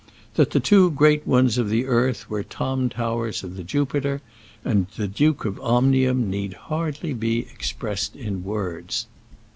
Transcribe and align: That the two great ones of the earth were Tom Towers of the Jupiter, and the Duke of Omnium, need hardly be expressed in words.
That 0.33 0.49
the 0.49 0.59
two 0.59 0.89
great 0.89 1.27
ones 1.27 1.59
of 1.59 1.69
the 1.69 1.85
earth 1.85 2.27
were 2.27 2.41
Tom 2.41 2.89
Towers 2.89 3.43
of 3.43 3.55
the 3.55 3.61
Jupiter, 3.61 4.19
and 4.65 4.87
the 4.97 5.07
Duke 5.07 5.45
of 5.45 5.59
Omnium, 5.59 6.27
need 6.27 6.53
hardly 6.53 7.13
be 7.13 7.41
expressed 7.53 8.15
in 8.15 8.43
words. 8.43 9.05